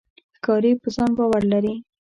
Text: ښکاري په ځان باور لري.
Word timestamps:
ښکاري 0.37 0.71
په 0.81 0.87
ځان 0.95 1.09
باور 1.17 1.43
لري. 1.51 1.75